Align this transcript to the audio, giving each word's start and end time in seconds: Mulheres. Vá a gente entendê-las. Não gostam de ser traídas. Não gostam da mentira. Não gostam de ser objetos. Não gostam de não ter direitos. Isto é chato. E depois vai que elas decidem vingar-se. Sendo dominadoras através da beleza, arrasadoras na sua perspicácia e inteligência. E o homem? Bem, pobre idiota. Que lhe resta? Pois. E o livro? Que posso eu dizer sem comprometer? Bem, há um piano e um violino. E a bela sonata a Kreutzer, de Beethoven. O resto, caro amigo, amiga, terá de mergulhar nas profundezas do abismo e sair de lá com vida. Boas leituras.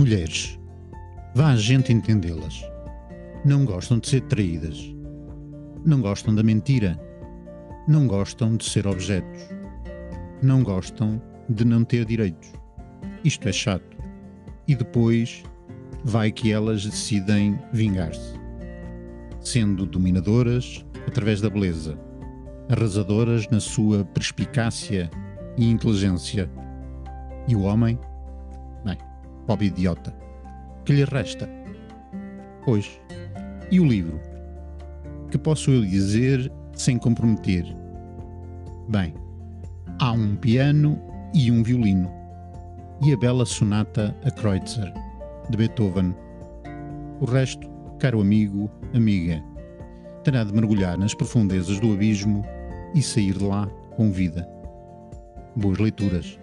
Mulheres. 0.00 0.58
Vá 1.34 1.48
a 1.48 1.56
gente 1.56 1.92
entendê-las. 1.92 2.64
Não 3.44 3.66
gostam 3.66 3.98
de 3.98 4.08
ser 4.08 4.22
traídas. 4.22 4.96
Não 5.84 6.00
gostam 6.00 6.34
da 6.34 6.42
mentira. 6.42 6.98
Não 7.86 8.06
gostam 8.06 8.56
de 8.56 8.64
ser 8.64 8.86
objetos. 8.86 9.42
Não 10.42 10.62
gostam 10.62 11.20
de 11.50 11.66
não 11.66 11.84
ter 11.84 12.06
direitos. 12.06 12.50
Isto 13.22 13.50
é 13.50 13.52
chato. 13.52 13.94
E 14.66 14.74
depois 14.74 15.42
vai 16.02 16.32
que 16.32 16.50
elas 16.50 16.82
decidem 16.82 17.58
vingar-se. 17.70 18.40
Sendo 19.42 19.84
dominadoras 19.84 20.82
através 21.06 21.42
da 21.42 21.50
beleza, 21.50 22.00
arrasadoras 22.70 23.46
na 23.50 23.60
sua 23.60 24.02
perspicácia 24.06 25.10
e 25.58 25.70
inteligência. 25.70 26.50
E 27.46 27.54
o 27.54 27.60
homem? 27.60 27.98
Bem, 28.82 28.96
pobre 29.50 29.66
idiota. 29.66 30.14
Que 30.84 30.92
lhe 30.92 31.04
resta? 31.04 31.48
Pois. 32.64 33.00
E 33.68 33.80
o 33.80 33.84
livro? 33.84 34.20
Que 35.28 35.36
posso 35.36 35.72
eu 35.72 35.84
dizer 35.84 36.52
sem 36.72 36.96
comprometer? 36.96 37.64
Bem, 38.88 39.12
há 39.98 40.12
um 40.12 40.36
piano 40.36 41.02
e 41.34 41.50
um 41.50 41.64
violino. 41.64 42.08
E 43.04 43.12
a 43.12 43.16
bela 43.16 43.44
sonata 43.44 44.16
a 44.22 44.30
Kreutzer, 44.30 44.92
de 45.50 45.56
Beethoven. 45.56 46.14
O 47.20 47.24
resto, 47.24 47.68
caro 47.98 48.20
amigo, 48.20 48.70
amiga, 48.94 49.42
terá 50.22 50.44
de 50.44 50.54
mergulhar 50.54 50.96
nas 50.96 51.12
profundezas 51.12 51.80
do 51.80 51.92
abismo 51.92 52.44
e 52.94 53.02
sair 53.02 53.36
de 53.36 53.42
lá 53.42 53.66
com 53.96 54.12
vida. 54.12 54.48
Boas 55.56 55.78
leituras. 55.78 56.38